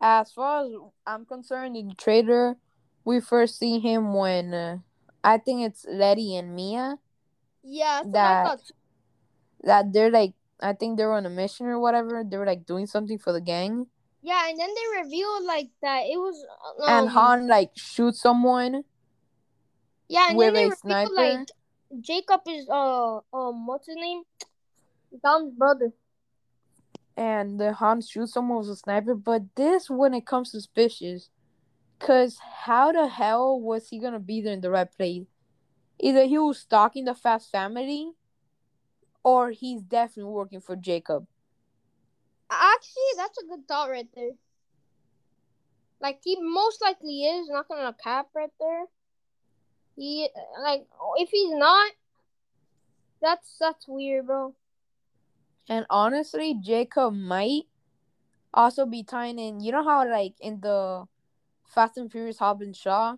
as 0.00 0.32
far 0.32 0.66
as 0.66 0.72
I'm 1.06 1.24
concerned, 1.24 1.76
in 1.76 1.88
the 1.88 1.94
trailer, 1.94 2.56
we 3.04 3.20
first 3.20 3.58
see 3.58 3.78
him 3.78 4.12
when 4.14 4.52
uh, 4.52 4.78
I 5.22 5.38
think 5.38 5.62
it's 5.62 5.86
Letty 5.88 6.34
and 6.36 6.56
Mia 6.56 6.98
Yeah, 7.62 8.02
that's 8.02 8.08
what 8.12 8.18
I 8.20 8.34
That- 8.42 8.46
thought. 8.46 8.60
that 9.62 9.92
they're 9.92 10.10
like 10.10 10.34
I 10.60 10.72
think 10.72 10.96
they 10.98 11.04
were 11.04 11.14
on 11.14 11.26
a 11.26 11.30
mission 11.30 11.66
or 11.66 11.78
whatever. 11.78 12.24
They 12.26 12.36
were 12.38 12.46
like 12.46 12.64
doing 12.66 12.86
something 12.86 13.18
for 13.18 13.30
the 13.32 13.40
gang, 13.42 13.86
Yeah, 14.22 14.48
and 14.48 14.58
then 14.58 14.70
they 14.74 15.02
revealed 15.04 15.44
like 15.44 15.68
that 15.82 16.02
it 16.08 16.18
was. 16.18 16.34
Um, 16.82 16.88
and 16.88 17.08
Han 17.10 17.46
like 17.46 17.70
shoots 17.76 18.20
someone. 18.20 18.82
Yeah, 20.08 20.28
and 20.30 20.36
with 20.38 20.46
then 20.46 20.54
they 20.54 20.64
a 20.66 20.70
revealed 20.70 20.82
sniper. 20.82 21.12
like 21.14 21.48
Jacob 22.00 22.40
is 22.48 22.68
uh 22.68 23.16
um 23.32 23.66
what's 23.66 23.86
his 23.86 23.96
name? 23.96 24.22
Dom's 25.22 25.52
brother. 25.54 25.92
and 27.16 27.58
the 27.58 27.72
Han 27.74 28.00
shoots 28.00 28.32
someone 28.32 28.58
with 28.58 28.68
a 28.70 28.76
sniper. 28.76 29.14
But 29.14 29.54
this 29.56 29.88
when 29.90 30.14
it 30.14 30.26
comes 30.26 30.50
suspicious, 30.50 31.30
cause 31.98 32.38
how 32.64 32.92
the 32.92 33.08
hell 33.08 33.60
was 33.60 33.88
he 33.88 33.98
gonna 33.98 34.20
be 34.20 34.40
there 34.40 34.52
in 34.52 34.60
the 34.60 34.70
right 34.70 34.90
place? 34.90 35.26
Either 35.98 36.24
he 36.26 36.38
was 36.38 36.58
stalking 36.60 37.04
the 37.06 37.14
Fast 37.14 37.50
family, 37.50 38.12
or 39.24 39.50
he's 39.50 39.82
definitely 39.82 40.32
working 40.32 40.60
for 40.60 40.76
Jacob. 40.76 41.26
Actually, 42.50 43.12
that's 43.16 43.38
a 43.38 43.46
good 43.46 43.66
thought 43.66 43.90
right 43.90 44.08
there. 44.14 44.32
Like 46.00 46.20
he 46.22 46.36
most 46.40 46.80
likely 46.82 47.24
is 47.24 47.48
not 47.48 47.68
gonna 47.68 47.94
cap 48.02 48.28
right 48.34 48.52
there. 48.60 48.84
He 49.96 50.28
like 50.60 50.86
if 51.16 51.30
he's 51.30 51.54
not, 51.54 51.92
that's 53.20 53.56
that's 53.58 53.86
weird, 53.88 54.26
bro. 54.26 54.54
And 55.68 55.86
honestly, 55.90 56.54
Jacob 56.54 57.14
might 57.14 57.64
also 58.54 58.86
be 58.86 59.02
tying 59.02 59.38
in. 59.38 59.60
You 59.60 59.72
know 59.72 59.84
how 59.84 60.08
like 60.08 60.34
in 60.40 60.60
the 60.60 61.06
Fast 61.66 61.96
and 61.98 62.10
Furious 62.10 62.38
Hobbs 62.38 62.76
Shaw, 62.76 63.16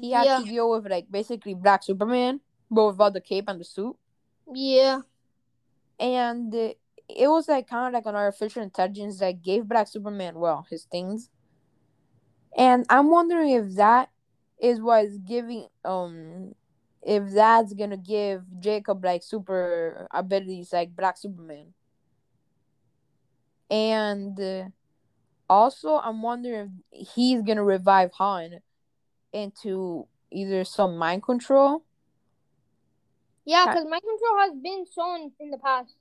he 0.00 0.12
had 0.12 0.24
yeah, 0.24 0.38
to 0.38 0.44
deal 0.44 0.70
with 0.70 0.86
like 0.88 1.10
basically 1.10 1.54
Black 1.54 1.82
Superman, 1.82 2.40
but 2.70 2.86
without 2.86 3.14
the 3.14 3.20
cape 3.20 3.48
and 3.48 3.60
the 3.60 3.64
suit. 3.64 3.96
yeah, 4.54 5.00
and 5.98 6.54
it 6.54 7.28
was 7.28 7.48
like 7.48 7.68
kind 7.68 7.88
of 7.88 7.92
like 7.94 8.06
an 8.06 8.14
artificial 8.14 8.62
intelligence 8.62 9.18
that 9.20 9.42
gave 9.42 9.68
Black 9.68 9.88
Superman 9.88 10.36
well 10.36 10.66
his 10.70 10.84
things, 10.84 11.30
and 12.56 12.86
I'm 12.90 13.10
wondering 13.10 13.50
if 13.50 13.74
that 13.76 14.10
is 14.62 14.80
what 14.80 15.04
is 15.04 15.18
giving 15.18 15.66
um 15.84 16.54
if 17.02 17.30
that's 17.32 17.74
gonna 17.74 17.96
give 17.96 18.44
Jacob 18.60 19.04
like 19.04 19.22
super 19.22 20.06
abilities 20.12 20.72
like 20.72 20.94
Black 20.96 21.18
Superman, 21.18 21.74
and 23.68 24.40
uh, 24.40 24.64
also 25.50 25.96
I'm 25.96 26.22
wondering 26.22 26.84
if 26.92 27.08
he's 27.14 27.42
gonna 27.42 27.64
revive 27.64 28.12
Han 28.14 28.60
into 29.32 30.06
either 30.30 30.64
some 30.64 30.96
mind 30.96 31.24
control 31.24 31.84
yeah. 33.44 33.66
Because 33.66 33.84
mind 33.84 34.02
control 34.02 34.38
has 34.38 34.52
been 34.62 34.84
shown 34.94 35.32
in 35.40 35.50
the 35.50 35.58
past. 35.58 35.96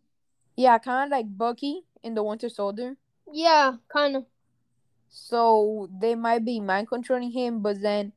yeah 0.56 0.78
kind 0.78 1.06
of 1.06 1.18
like 1.18 1.26
Bucky 1.36 1.82
in 2.04 2.14
the 2.14 2.24
Winter 2.24 2.50
Soldier 2.50 2.96
Yeah, 3.34 3.78
kind 3.92 4.16
of. 4.16 4.26
So 5.10 5.90
they 6.00 6.16
might 6.16 6.46
be 6.46 6.60
mind 6.60 6.88
controlling 6.88 7.32
him, 7.32 7.62
but 7.62 7.82
then 7.82 8.14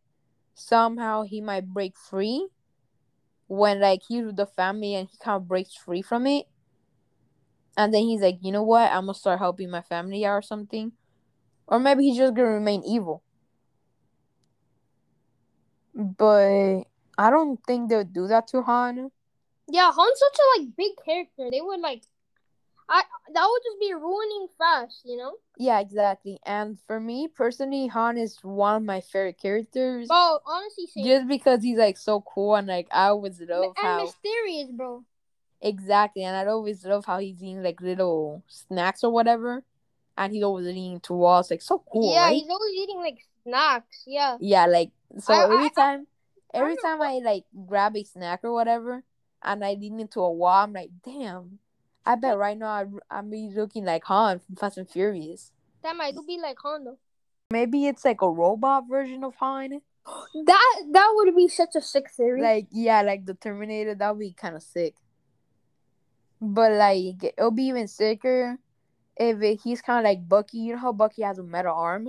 somehow 0.55 1.23
he 1.23 1.41
might 1.41 1.67
break 1.67 1.97
free 1.97 2.49
when 3.47 3.81
like 3.81 4.03
he's 4.09 4.25
with 4.25 4.37
the 4.37 4.47
family 4.47 4.95
and 4.95 5.09
he 5.11 5.19
kind 5.19 5.37
of 5.37 5.49
breaks 5.49 5.75
free 5.75 6.03
from 6.03 6.27
it. 6.27 6.47
And 7.77 7.93
then 7.93 8.03
he's 8.03 8.21
like, 8.21 8.39
you 8.41 8.53
know 8.53 8.63
what? 8.63 8.91
I'm 8.91 9.07
gonna 9.07 9.15
start 9.15 9.39
helping 9.39 9.71
my 9.71 9.83
family 9.83 10.25
out 10.25 10.35
or 10.35 10.43
something. 10.43 10.93
Or 11.67 11.79
maybe 11.81 12.05
he's 12.05 12.17
just 12.17 12.35
gonna 12.35 12.49
remain 12.49 12.83
evil. 12.85 13.23
But 15.95 16.83
I 17.19 17.31
don't 17.31 17.59
think 17.67 17.89
they'll 17.89 18.05
do 18.05 18.27
that 18.29 18.49
to 18.49 18.63
Han. 18.63 19.11
Yeah, 19.69 19.91
Han's 19.93 20.19
such 20.19 20.39
a 20.39 20.61
like 20.61 20.77
big 20.77 20.93
character. 21.05 21.49
They 21.51 21.61
would 21.61 21.81
like, 21.81 22.03
I 22.89 23.03
that 23.33 23.47
would 23.51 23.63
just 23.65 23.81
be 23.81 23.95
ruining 23.95 24.47
fast, 24.59 25.01
you 25.05 25.17
know. 25.17 25.33
Yeah, 25.57 25.81
exactly. 25.81 26.39
And 26.45 26.79
for 26.87 27.01
me 27.01 27.29
personally, 27.29 27.87
Han 27.89 28.19
is 28.19 28.39
one 28.43 28.77
of 28.77 28.83
my 28.83 29.01
favorite 29.01 29.39
characters. 29.41 30.09
Bro, 30.09 30.41
honestly, 30.47 30.87
same. 30.87 31.05
Just 31.05 31.29
because 31.29 31.63
he's 31.63 31.79
like 31.79 31.97
so 31.97 32.21
cool 32.23 32.57
and 32.57 32.67
like 32.67 32.89
I 32.91 33.07
always 33.07 33.41
love 33.41 33.65
and 33.65 33.87
how 33.87 34.05
mysterious, 34.05 34.71
bro. 34.71 35.05
Exactly, 35.63 36.25
and 36.25 36.37
I 36.37 36.45
always 36.51 36.85
love 36.85 37.07
how 37.07 37.19
he's 37.19 37.43
eating 37.43 37.63
like 37.63 37.81
little 37.81 38.43
snacks 38.49 39.03
or 39.03 39.11
whatever, 39.11 39.65
and 40.19 40.33
he's 40.33 40.43
always 40.43 40.67
leaning 40.67 41.01
to 41.01 41.15
walls, 41.15 41.51
like 41.51 41.63
so 41.63 41.83
cool, 41.91 42.13
yeah, 42.13 42.25
right? 42.25 42.35
he's 42.35 42.51
always 42.51 42.75
eating 42.75 42.99
like 42.99 43.19
snacks. 43.45 44.03
Yeah. 44.07 44.37
Yeah, 44.41 44.67
like 44.67 44.91
so 45.21 45.33
I- 45.33 45.45
every 45.45 45.67
I- 45.67 45.69
time, 45.71 46.07
I 46.53 46.59
every 46.59 46.77
time 46.77 47.01
I 47.01 47.21
like 47.25 47.45
grab 47.67 47.97
a 47.97 48.05
snack 48.05 48.41
or 48.45 48.53
whatever, 48.53 49.03
and 49.43 49.65
I 49.65 49.73
lean 49.73 50.01
into 50.01 50.21
a 50.21 50.31
wall, 50.31 50.65
I'm 50.65 50.75
like, 50.75 50.91
damn, 51.03 51.61
I 52.07 52.15
bet 52.17 52.37
right 52.39 52.57
now 52.57 52.67
I, 52.69 52.85
I'm 53.11 53.31
be 53.31 53.51
looking 53.55 53.85
like 53.85 54.05
Han 54.05 54.39
from 54.41 54.57
Fast 54.57 54.79
and 54.79 54.89
Furious. 54.89 55.53
That 55.83 55.97
might 55.97 56.17
be 56.27 56.39
like 56.41 56.59
Han 56.61 56.85
though. 56.85 56.99
Maybe 57.51 57.87
it's 57.87 58.05
like 58.05 58.21
a 58.23 58.31
robot 58.31 58.85
version 58.89 59.25
of 59.25 59.35
Han. 59.37 59.81
That 60.47 60.83
that 60.93 61.13
would 61.15 61.35
be 61.35 61.49
such 61.49 61.75
a 61.77 61.81
sick 61.81 62.11
theory. 62.11 62.43
Like 62.43 62.67
yeah, 62.71 63.03
like 63.03 63.25
the 63.27 63.35
Terminator. 63.35 63.95
That 63.95 64.11
would 64.11 64.21
be 64.21 64.33
kind 64.33 64.57
of 64.57 64.63
sick. 64.63 64.95
But 66.41 66.73
like 66.73 67.25
it'll 67.25 67.51
be 67.51 67.65
even 67.65 67.89
sicker 67.89 68.59
if 69.17 69.43
it, 69.43 69.61
he's 69.63 69.83
kind 69.83 69.99
of 70.07 70.11
like 70.11 70.29
Bucky. 70.29 70.59
You 70.59 70.75
know 70.75 70.81
how 70.81 70.93
Bucky 70.93 71.23
has 71.23 71.39
a 71.39 71.43
metal 71.43 71.75
arm? 71.75 72.09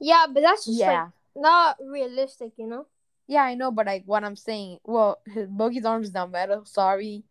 yeah, 0.00 0.26
but 0.32 0.40
that's 0.42 0.66
just 0.66 0.78
Yeah, 0.78 0.86
like 0.86 1.08
not 1.36 1.76
realistic, 1.84 2.52
you 2.56 2.66
know. 2.66 2.86
yeah, 3.26 3.42
I 3.42 3.54
know. 3.54 3.70
But 3.70 3.86
like 3.86 4.04
what 4.06 4.24
I'm 4.24 4.36
saying, 4.36 4.78
well, 4.84 5.20
his 5.26 5.48
Bucky's 5.48 5.84
arm 5.84 6.02
is 6.02 6.12
not 6.14 6.30
metal. 6.30 6.64
Sorry, 6.64 7.24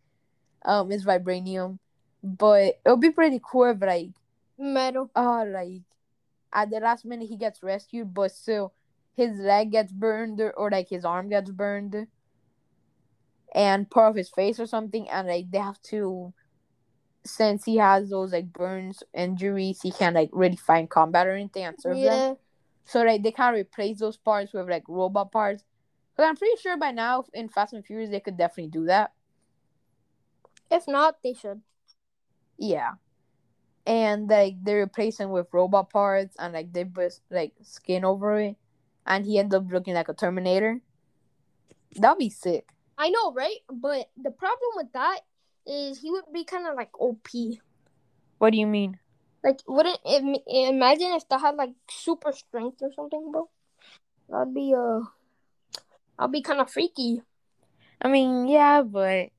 um, 0.64 0.92
it's 0.92 1.06
vibranium. 1.06 1.80
But 2.24 2.80
it'll 2.86 2.98
be 2.98 3.12
pretty 3.12 3.40
cool 3.44 3.66
if 3.72 3.82
like 3.82 4.10
Metal. 4.58 5.10
oh 5.16 5.46
like 5.48 5.82
at 6.52 6.70
the 6.70 6.80
last 6.80 7.06
minute 7.06 7.30
he 7.30 7.38
gets 7.38 7.64
rescued, 7.64 8.14
but 8.14 8.32
still 8.32 8.74
his 9.16 9.38
leg 9.38 9.72
gets 9.72 9.92
burned 9.92 10.42
or, 10.42 10.70
like 10.72 10.90
his 10.90 11.04
arm 11.06 11.30
gets 11.30 11.52
burned 11.52 12.08
and 13.54 13.90
part 13.90 14.12
of 14.12 14.16
his 14.16 14.30
face 14.30 14.60
or 14.60 14.66
something 14.68 15.10
and 15.10 15.28
like 15.28 15.50
they 15.52 15.58
have 15.58 15.82
to 15.82 16.34
since 17.26 17.66
he 17.66 17.78
has 17.78 18.10
those 18.10 18.32
like 18.32 18.54
burns 18.54 19.04
injuries 19.14 19.82
he 19.82 19.92
can't 19.92 20.16
like 20.16 20.30
really 20.32 20.56
fight 20.56 20.90
combat 20.90 21.28
or 21.28 21.34
anything 21.36 21.66
and 21.66 21.80
serve 21.80 21.96
them 21.96 22.04
Yeah. 22.04 22.34
so 22.86 23.02
like 23.02 23.24
they 23.24 23.32
can't 23.32 23.56
replace 23.58 24.00
those 24.00 24.18
parts 24.18 24.54
with 24.54 24.70
like 24.70 24.84
robot 24.88 25.32
parts 25.32 25.64
but 26.16 26.28
i'm 26.28 26.36
pretty 26.38 26.56
sure 26.62 26.78
by 26.78 26.92
now 26.92 27.26
in 27.34 27.50
fast 27.50 27.74
and 27.74 27.84
furious 27.86 28.10
they 28.12 28.20
could 28.20 28.38
definitely 28.38 28.70
do 28.70 28.86
that 28.86 29.12
If 30.72 30.88
not, 30.88 31.18
they 31.24 31.34
should. 31.34 31.62
Yeah. 32.58 32.94
And 33.86 34.30
like 34.30 34.64
they 34.64 34.76
replace 34.76 35.20
him 35.20 35.32
with 35.32 35.48
robot 35.52 35.90
parts 35.90 36.36
and 36.38 36.54
like 36.54 36.72
they 36.74 36.86
put 36.86 37.20
like 37.32 37.54
skin 37.64 38.06
over 38.06 38.40
it 38.40 38.56
and 39.06 39.26
he 39.26 39.40
ends 39.40 39.56
up 39.56 39.66
looking 39.72 39.96
like 39.96 40.10
a 40.10 40.14
Terminator. 40.14 40.82
That'd 41.96 42.20
be 42.20 42.30
sick. 42.30 42.70
I 42.98 43.10
know, 43.10 43.34
right? 43.34 43.58
But 43.72 44.10
the 44.22 44.30
problem 44.30 44.72
with 44.76 44.92
that 44.94 45.22
is 45.66 46.00
he 46.00 46.12
would 46.12 46.26
be 46.34 46.44
kind 46.44 46.68
of 46.68 46.76
like 46.76 46.92
OP. 47.00 47.28
What 48.38 48.52
do 48.52 48.58
you 48.58 48.68
mean? 48.68 49.00
Like, 49.44 49.62
wouldn't 49.68 50.00
im- 50.06 50.44
imagine 50.46 51.14
if 51.14 51.28
they 51.30 51.38
had 51.38 51.56
like 51.56 51.72
super 51.90 52.32
strength 52.32 52.82
or 52.82 52.92
something, 52.94 53.32
bro? 53.32 53.50
That'd 54.30 54.54
be 54.54 54.74
uh, 54.78 55.02
that'd 56.18 56.32
be 56.32 56.42
kind 56.42 56.60
of 56.60 56.70
freaky. 56.70 57.22
I 58.02 58.10
mean, 58.10 58.48
yeah, 58.48 58.82
but 58.82 59.30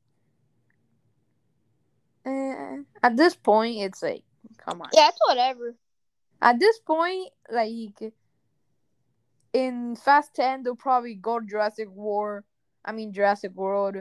Eh, 2.24 2.76
at 3.02 3.16
this 3.16 3.34
point, 3.34 3.78
it's 3.78 4.02
like, 4.02 4.22
come 4.58 4.82
on. 4.82 4.88
Yeah, 4.92 5.08
it's 5.08 5.18
whatever. 5.26 5.74
At 6.42 6.58
this 6.58 6.78
point, 6.78 7.30
like 7.50 7.70
in 9.52 9.96
Fast 9.96 10.34
Ten, 10.34 10.62
they'll 10.62 10.76
probably 10.76 11.14
go 11.14 11.40
Jurassic 11.40 11.88
War. 11.90 12.44
I 12.84 12.92
mean 12.92 13.12
Jurassic 13.12 13.52
World. 13.54 13.96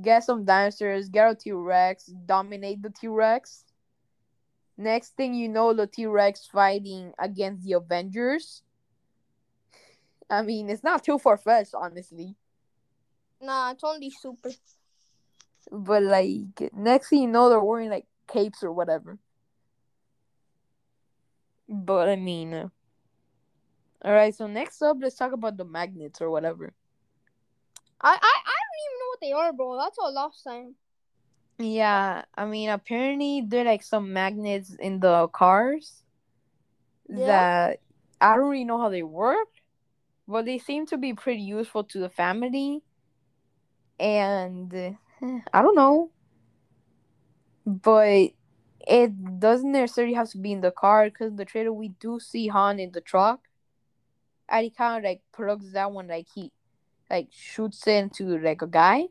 Get 0.00 0.24
some 0.24 0.44
dinosaurs. 0.44 1.08
Get 1.08 1.30
a 1.30 1.34
T 1.34 1.52
Rex. 1.52 2.06
Dominate 2.26 2.82
the 2.82 2.90
T 2.90 3.08
Rex. 3.08 3.64
Next 4.78 5.16
thing 5.16 5.34
you 5.34 5.48
know, 5.48 5.74
the 5.74 5.86
T 5.86 6.06
Rex 6.06 6.46
fighting 6.46 7.12
against 7.18 7.64
the 7.64 7.74
Avengers. 7.74 8.62
I 10.30 10.42
mean, 10.42 10.70
it's 10.70 10.82
not 10.82 11.04
too 11.04 11.18
far 11.18 11.36
fetched, 11.36 11.74
honestly. 11.74 12.36
Nah, 13.40 13.72
it's 13.72 13.84
only 13.84 14.10
super. 14.10 14.50
But 15.70 16.02
like, 16.02 16.70
next 16.74 17.08
thing 17.10 17.22
you 17.22 17.28
know, 17.28 17.48
they're 17.48 17.60
wearing 17.62 17.90
like 17.90 18.06
capes 18.26 18.62
or 18.62 18.72
whatever. 18.72 19.18
But 21.68 22.08
I 22.08 22.16
mean, 22.16 22.52
uh, 22.54 22.68
all 24.04 24.12
right. 24.12 24.34
So 24.34 24.46
next 24.46 24.82
up, 24.82 24.98
let's 25.00 25.16
talk 25.16 25.32
about 25.32 25.56
the 25.56 25.64
magnets 25.64 26.20
or 26.20 26.30
whatever. 26.30 26.72
I 28.00 28.08
I, 28.10 28.14
I 28.14 28.16
don't 28.16 28.82
even 28.84 28.98
know 28.98 29.08
what 29.08 29.20
they 29.20 29.32
are, 29.32 29.52
bro. 29.52 29.76
That's 29.78 29.98
all 29.98 30.12
last 30.12 30.42
time. 30.44 30.76
Yeah, 31.58 32.24
I 32.34 32.44
mean, 32.46 32.68
apparently 32.70 33.42
they're 33.46 33.64
like 33.64 33.82
some 33.82 34.12
magnets 34.12 34.74
in 34.74 35.00
the 35.00 35.28
cars 35.28 36.02
Yeah. 37.08 37.48
that 37.48 37.80
I 38.20 38.36
don't 38.36 38.50
really 38.50 38.64
know 38.64 38.78
how 38.80 38.88
they 38.88 39.02
work, 39.02 39.48
but 40.26 40.44
they 40.44 40.58
seem 40.58 40.86
to 40.86 40.98
be 40.98 41.14
pretty 41.14 41.42
useful 41.42 41.84
to 41.84 41.98
the 41.98 42.08
family. 42.10 42.82
And 43.98 44.96
I 45.22 45.62
don't 45.62 45.76
know, 45.76 46.10
but 47.64 48.30
it 48.86 49.40
doesn't 49.40 49.72
necessarily 49.72 50.14
have 50.14 50.30
to 50.30 50.38
be 50.38 50.52
in 50.52 50.60
the 50.60 50.72
car 50.72 51.04
because 51.04 51.34
the 51.34 51.44
trailer 51.44 51.72
we 51.72 51.88
do 51.88 52.18
see 52.18 52.48
Han 52.48 52.80
in 52.80 52.92
the 52.92 53.00
truck, 53.00 53.48
and 54.48 54.64
he 54.64 54.70
kind 54.70 54.98
of 54.98 55.08
like 55.08 55.22
plugs 55.32 55.72
that 55.72 55.92
one 55.92 56.08
like 56.08 56.26
he 56.34 56.50
like 57.08 57.28
shoots 57.30 57.86
it 57.86 57.92
into 57.92 58.38
like 58.38 58.62
a 58.62 58.66
guy. 58.66 59.04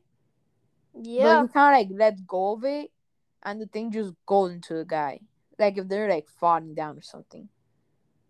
Yeah. 0.99 1.41
But 1.41 1.47
he 1.47 1.53
kind 1.53 1.75
of 1.75 1.91
like 1.91 1.99
lets 1.99 2.21
go 2.21 2.53
of 2.53 2.65
it, 2.65 2.91
and 3.43 3.61
the 3.61 3.67
thing 3.67 3.91
just 3.91 4.13
goes 4.25 4.51
into 4.51 4.73
the 4.73 4.85
guy. 4.85 5.21
Like 5.57 5.77
if 5.77 5.87
they're 5.87 6.09
like 6.09 6.27
falling 6.27 6.73
down 6.73 6.97
or 6.97 7.01
something. 7.01 7.47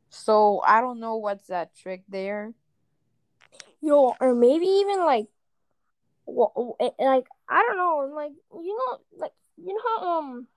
So 0.10 0.62
I 0.68 0.82
don't 0.82 1.00
know 1.00 1.16
what's 1.16 1.48
that 1.48 1.76
trick 1.76 2.04
there. 2.10 2.54
Yo, 3.82 4.14
or 4.20 4.36
maybe 4.36 4.66
even 4.66 5.00
like, 5.00 5.28
well, 6.26 6.76
eh, 6.80 6.90
like 7.00 7.26
I 7.52 7.64
don't 7.68 7.78
know, 7.78 8.16
like 8.16 8.32
you 8.54 8.78
know, 8.78 9.00
like 9.20 9.34
you 9.58 9.74
know 9.74 9.82
how 9.84 10.20
um, 10.20 10.48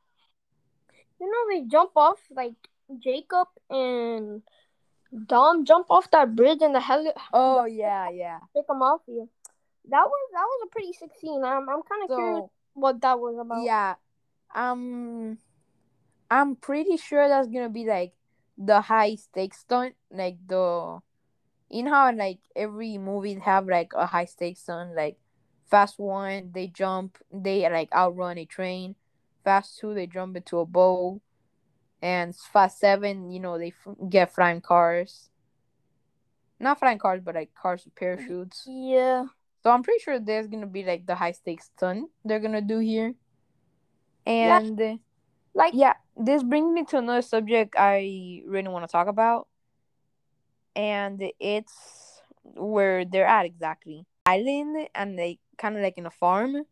you 1.20 1.26
know 1.26 1.42
they 1.50 1.66
jump 1.66 1.90
off 1.96 2.20
like 2.30 2.54
Jacob 3.02 3.48
and 3.68 4.42
Dom 5.26 5.64
jump 5.64 5.86
off 5.90 6.10
that 6.12 6.36
bridge 6.36 6.62
and 6.62 6.74
the 6.74 6.80
heli 6.80 7.10
Oh 7.32 7.64
yeah, 7.66 8.08
yeah. 8.10 8.38
pick 8.54 8.66
them 8.68 8.80
off. 8.80 9.00
Yeah, 9.08 9.24
that 9.90 10.06
was 10.06 10.28
that 10.32 10.46
was 10.46 10.68
a 10.68 10.70
pretty 10.70 10.92
sick 10.92 11.10
scene. 11.20 11.42
I'm 11.44 11.68
I'm 11.68 11.82
kind 11.82 12.08
of 12.08 12.14
curious 12.14 12.48
what 12.74 13.00
that 13.00 13.18
was 13.18 13.36
about. 13.40 13.64
yeah, 13.64 13.94
um, 14.54 15.38
I'm 16.30 16.54
pretty 16.56 16.96
sure 16.96 17.28
that's 17.28 17.48
gonna 17.48 17.68
be 17.68 17.84
like 17.86 18.12
the 18.56 18.80
high 18.80 19.16
stakes 19.16 19.58
stunt, 19.58 19.94
like 20.10 20.38
the, 20.46 21.00
you 21.70 21.82
know 21.82 21.90
how 21.90 22.12
like 22.14 22.38
every 22.54 22.98
movie 22.98 23.34
have 23.34 23.66
like 23.66 23.92
a 23.96 24.06
high 24.06 24.26
stakes 24.26 24.60
stunt, 24.60 24.94
like 24.94 25.18
Fast 25.70 25.98
One 25.98 26.50
they 26.52 26.66
jump, 26.68 27.18
they 27.32 27.68
like 27.70 27.92
outrun 27.92 28.38
a 28.38 28.44
train, 28.44 28.96
Fast 29.44 29.78
Two 29.78 29.94
they 29.94 30.06
jump 30.06 30.36
into 30.36 30.58
a 30.58 30.66
boat, 30.66 31.20
and 32.02 32.34
Fast 32.34 32.78
Seven 32.78 33.30
you 33.30 33.40
know 33.40 33.58
they 33.58 33.68
f- 33.68 33.94
get 34.08 34.34
flying 34.34 34.60
cars. 34.60 35.30
Not 36.60 36.78
flying 36.78 36.98
cars, 36.98 37.20
but 37.22 37.34
like 37.34 37.54
cars 37.54 37.84
with 37.84 37.94
parachutes. 37.94 38.64
Yeah. 38.66 39.26
So 39.62 39.70
I'm 39.70 39.82
pretty 39.82 40.00
sure 40.02 40.18
there's 40.18 40.46
gonna 40.46 40.66
be 40.66 40.84
like 40.84 41.06
the 41.06 41.14
high 41.14 41.32
stakes 41.32 41.70
stunt 41.76 42.10
they're 42.24 42.40
gonna 42.40 42.60
do 42.60 42.78
here. 42.78 43.14
And 44.26 44.80
uh, 44.80 44.96
Like 45.54 45.74
yeah, 45.74 45.94
this 46.16 46.42
brings 46.42 46.72
me 46.72 46.84
to 46.86 46.98
another 46.98 47.22
subject 47.22 47.74
I 47.78 48.42
really 48.46 48.68
want 48.68 48.84
to 48.86 48.92
talk 48.92 49.06
about. 49.08 49.48
And 50.76 51.22
it's 51.40 52.20
where 52.42 53.04
they're 53.04 53.26
at 53.26 53.46
exactly. 53.46 54.06
Island 54.26 54.88
and 54.94 55.18
they 55.18 55.38
kind 55.58 55.76
of 55.76 55.82
like 55.82 55.98
in 55.98 56.06
a 56.06 56.10
farm. 56.10 56.64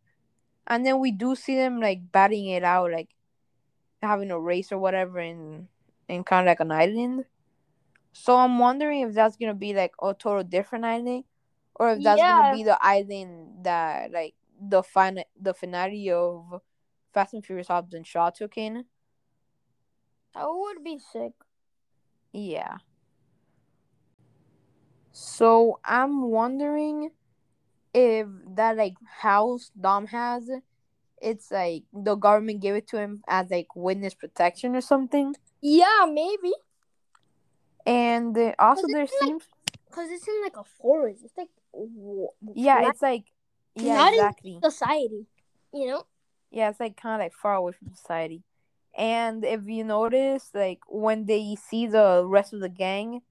And 0.67 0.85
then 0.85 0.99
we 0.99 1.11
do 1.11 1.35
see 1.35 1.55
them 1.55 1.79
like 1.81 2.11
batting 2.11 2.47
it 2.47 2.63
out, 2.63 2.91
like 2.91 3.09
having 4.01 4.31
a 4.31 4.39
race 4.39 4.71
or 4.71 4.77
whatever 4.79 5.19
in 5.19 5.67
in 6.07 6.23
kind 6.23 6.47
of 6.47 6.51
like 6.51 6.59
an 6.59 6.71
island. 6.71 7.25
So 8.13 8.37
I'm 8.37 8.59
wondering 8.59 9.01
if 9.01 9.13
that's 9.13 9.37
gonna 9.37 9.53
be 9.55 9.73
like 9.73 9.93
a 10.01 10.13
total 10.13 10.43
different 10.43 10.85
island, 10.85 11.25
or 11.75 11.91
if 11.91 12.03
that's 12.03 12.19
Yeah. 12.19 12.41
gonna 12.41 12.57
be 12.57 12.63
the 12.63 12.77
island 12.81 13.65
that 13.65 14.11
like 14.11 14.35
the 14.59 14.83
fin 14.83 15.23
the 15.39 15.53
finale 15.53 16.11
of 16.11 16.61
Fast 17.13 17.33
and 17.33 17.45
Furious 17.45 17.67
Hobbs 17.67 17.93
and 17.93 18.05
Shaw 18.07 18.29
took 18.29 18.57
in. 18.57 18.85
that 20.33 20.45
would 20.49 20.83
be 20.83 20.99
sick. 20.99 21.33
Yeah. 22.31 22.77
So 25.11 25.79
I'm 25.85 26.29
wondering 26.31 27.11
if 27.93 28.27
that 28.55 28.77
like 28.77 28.95
house 29.21 29.71
Dom 29.79 30.07
has, 30.07 30.49
it's 31.21 31.51
like 31.51 31.83
the 31.93 32.15
government 32.15 32.61
gave 32.61 32.75
it 32.75 32.87
to 32.89 32.97
him 32.97 33.23
as 33.27 33.49
like 33.49 33.75
witness 33.75 34.13
protection 34.13 34.75
or 34.75 34.81
something. 34.81 35.35
Yeah, 35.61 36.05
maybe. 36.11 36.53
And 37.85 38.37
uh, 38.37 38.53
also 38.59 38.87
there 38.87 39.07
seems 39.07 39.43
Cause 39.91 40.09
it's 40.09 40.27
in 40.27 40.41
like 40.41 40.57
a 40.57 40.63
forest. 40.63 41.21
It's 41.23 41.37
like 41.37 41.49
yeah, 42.55 42.79
flat 42.79 42.93
it's 42.93 43.01
like 43.01 43.25
yeah, 43.75 43.95
Not 43.95 44.13
in- 44.13 44.19
exactly. 44.19 44.59
society. 44.63 45.25
You 45.71 45.87
know. 45.87 46.03
Yeah, 46.51 46.69
it's 46.69 46.79
like 46.79 46.97
kind 46.97 47.21
of 47.21 47.25
like 47.25 47.33
far 47.33 47.55
away 47.55 47.73
from 47.73 47.93
society. 47.93 48.43
And 48.95 49.43
if 49.43 49.61
you 49.65 49.83
notice, 49.83 50.49
like 50.53 50.79
when 50.87 51.25
they 51.25 51.55
see 51.55 51.87
the 51.87 52.23
rest 52.25 52.53
of 52.53 52.59
the 52.59 52.69
gang, 52.69 53.21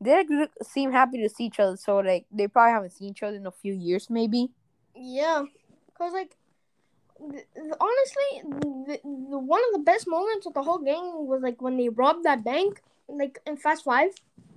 they 0.00 0.24
seem 0.62 0.92
happy 0.92 1.22
to 1.22 1.28
see 1.28 1.44
each 1.44 1.60
other. 1.60 1.76
So 1.76 1.98
like 1.98 2.26
they 2.32 2.48
probably 2.48 2.72
haven't 2.72 2.92
seen 2.92 3.10
each 3.10 3.22
other 3.22 3.36
in 3.36 3.46
a 3.46 3.50
few 3.50 3.74
years, 3.74 4.08
maybe. 4.08 4.50
Yeah, 4.94 5.44
cause 5.96 6.12
like, 6.12 6.36
th- 7.18 7.46
th- 7.54 7.74
honestly, 7.80 8.50
the, 8.86 9.00
the 9.04 9.38
one 9.38 9.60
of 9.68 9.78
the 9.78 9.84
best 9.84 10.08
moments 10.08 10.46
of 10.46 10.54
the 10.54 10.62
whole 10.62 10.78
game 10.78 11.26
was 11.26 11.40
like 11.42 11.60
when 11.60 11.76
they 11.76 11.88
robbed 11.88 12.24
that 12.24 12.44
bank, 12.44 12.82
like 13.08 13.38
in 13.46 13.56
Fast 13.56 13.84
Five, 13.84 14.10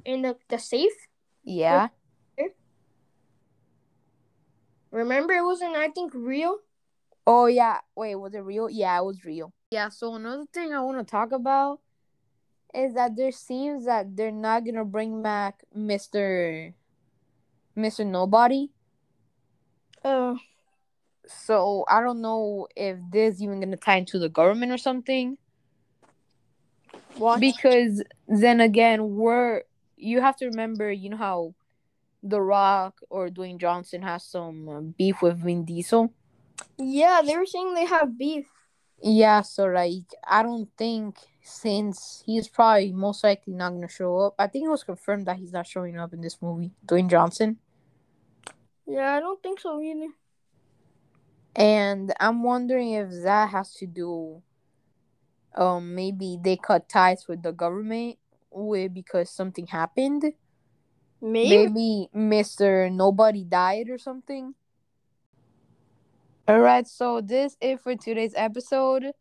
in 0.05 0.21
the 0.21 0.37
the 0.49 0.57
safe. 0.57 1.07
Yeah. 1.43 1.89
Eh? 2.37 2.47
Remember, 4.91 5.33
it 5.33 5.43
was 5.43 5.61
in 5.61 5.75
I 5.75 5.89
think 5.89 6.13
Rio. 6.15 6.59
Oh 7.27 7.45
yeah. 7.45 7.79
Wait, 7.95 8.15
was 8.15 8.33
it 8.33 8.39
real? 8.39 8.69
Yeah, 8.69 8.97
it 8.99 9.05
was 9.05 9.23
real. 9.25 9.53
Yeah. 9.71 9.89
So 9.89 10.15
another 10.15 10.45
thing 10.53 10.73
I 10.73 10.81
want 10.81 10.97
to 10.99 11.09
talk 11.09 11.31
about 11.31 11.79
is 12.73 12.93
that 12.95 13.15
there 13.15 13.31
seems 13.31 13.85
that 13.85 14.15
they're 14.15 14.31
not 14.31 14.65
gonna 14.65 14.85
bring 14.85 15.21
back 15.21 15.63
Mister 15.73 16.73
Mister 17.75 18.03
Nobody. 18.03 18.71
Uh, 20.03 20.35
So 21.25 21.85
I 21.87 22.01
don't 22.01 22.21
know 22.21 22.67
if 22.75 22.97
this 23.09 23.41
even 23.41 23.59
gonna 23.61 23.77
tie 23.77 23.97
into 23.97 24.19
the 24.19 24.29
government 24.29 24.71
or 24.71 24.77
something. 24.77 25.37
watch. 27.17 27.39
Because 27.39 28.03
then 28.27 28.59
again, 28.59 29.15
we're 29.15 29.63
you 29.95 30.19
have 30.19 30.35
to 30.37 30.47
remember, 30.47 30.91
you 30.91 31.09
know 31.09 31.17
how 31.17 31.55
The 32.23 32.41
Rock 32.41 32.99
or 33.09 33.29
Dwayne 33.29 33.57
Johnson 33.57 34.01
has 34.01 34.25
some 34.25 34.67
uh, 34.67 34.81
beef 34.81 35.21
with 35.21 35.37
Vin 35.39 35.63
Diesel. 35.63 36.11
yeah, 36.77 37.21
they 37.25 37.37
were 37.37 37.45
saying 37.45 37.73
they 37.73 37.85
have 37.85 38.17
beef. 38.17 38.45
Yeah, 39.01 39.41
so 39.41 39.65
like 39.65 40.11
I 40.27 40.43
don't 40.43 40.69
think 40.77 41.15
since 41.43 42.23
he's 42.25 42.47
probably 42.47 42.93
most 42.93 43.23
likely 43.23 43.53
not 43.53 43.71
gonna 43.71 43.89
show 43.89 44.17
up. 44.17 44.35
I 44.39 44.47
think 44.47 44.65
it 44.65 44.69
was 44.69 44.83
confirmed 44.83 45.25
that 45.27 45.37
he's 45.37 45.51
not 45.51 45.67
showing 45.67 45.99
up 45.99 46.13
in 46.13 46.21
this 46.21 46.41
movie, 46.41 46.71
Dwayne 46.87 47.09
Johnson. 47.09 47.57
Yeah, 48.87 49.13
I 49.13 49.19
don't 49.19 49.41
think 49.43 49.59
so 49.59 49.81
either. 49.81 50.07
And 51.55 52.13
I'm 52.19 52.43
wondering 52.43 52.93
if 52.93 53.11
that 53.23 53.49
has 53.49 53.73
to 53.75 53.85
do 53.85 54.41
um 55.55 55.93
maybe 55.93 56.39
they 56.41 56.57
cut 56.57 56.89
ties 56.89 57.27
with 57.27 57.43
the 57.43 57.51
government 57.51 58.17
with 58.49 58.93
because 58.93 59.29
something 59.29 59.67
happened. 59.67 60.23
Maybe. 61.21 61.67
Maybe 61.67 62.09
Mr. 62.15 62.91
Nobody 62.91 63.43
died 63.43 63.89
or 63.89 63.97
something. 63.97 64.55
Alright, 66.49 66.87
so 66.87 67.21
this 67.21 67.55
is 67.61 67.79
for 67.81 67.95
today's 67.95 68.33
episode. 68.35 69.13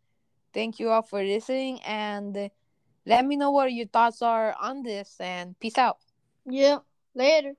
Thank 0.53 0.79
you 0.79 0.91
all 0.91 1.03
for 1.03 1.23
listening 1.23 1.81
and 1.83 2.51
let 3.07 3.25
me 3.25 3.37
know 3.37 3.51
what 3.51 3.73
your 3.73 3.87
thoughts 3.87 4.23
are 4.23 4.55
on 4.61 4.83
this 4.83 5.17
and 5.21 5.59
peace 5.59 5.79
out. 5.79 5.99
Yeah. 6.47 6.79
Later. 7.15 7.55